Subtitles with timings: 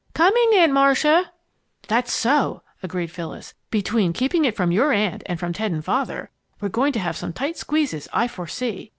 [0.15, 1.31] Coming, Aunt Marcia!"
[1.87, 3.53] "That's so!" agreed Phyllis.
[3.69, 7.15] "Between keeping it from your aunt and from Ted and Father, we're going to have
[7.15, 8.89] some tight squeezes, I foresee!